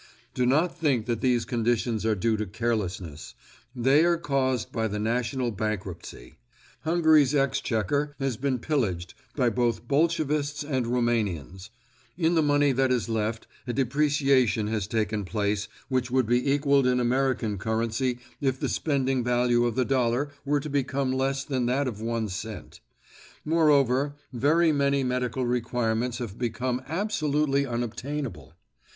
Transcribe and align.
Do 0.33 0.47
not 0.47 0.75
think 0.75 1.05
that 1.05 1.21
these 1.21 1.45
conditions 1.45 2.07
are 2.07 2.15
due 2.15 2.35
to 2.37 2.47
carelessness; 2.47 3.35
they 3.75 4.03
are 4.03 4.17
caused 4.17 4.71
by 4.71 4.87
the 4.87 4.97
national 4.97 5.51
bankruptcy. 5.51 6.39
Hungary's 6.79 7.35
exchequer 7.35 8.15
has 8.17 8.35
been 8.35 8.57
pillaged 8.57 9.13
by 9.35 9.51
both 9.51 9.87
Bolshevists 9.87 10.63
and 10.63 10.87
Roumanians. 10.87 11.69
In 12.17 12.33
the 12.33 12.41
money 12.41 12.71
that 12.71 12.91
is 12.91 13.09
left 13.09 13.45
a 13.67 13.73
depreciation 13.73 14.65
has 14.69 14.87
taken 14.87 15.23
place 15.23 15.67
which 15.87 16.09
would 16.09 16.25
be 16.25 16.51
equalled 16.51 16.87
in 16.87 16.99
American 16.99 17.59
currency 17.59 18.17
if 18.41 18.59
the 18.59 18.69
spending 18.69 19.23
value 19.23 19.65
of 19.65 19.75
the 19.75 19.85
dollar 19.85 20.31
were 20.43 20.59
to 20.59 20.67
become 20.67 21.11
less 21.13 21.43
than 21.43 21.67
that 21.67 21.87
of 21.87 22.01
one 22.01 22.27
cent. 22.27 22.79
Moreover, 23.45 24.15
very 24.33 24.71
many 24.71 25.03
medical 25.03 25.45
requirements 25.45 26.17
have 26.17 26.39
become 26.39 26.81
absolutely 26.87 27.67
unobtainable. 27.67 28.55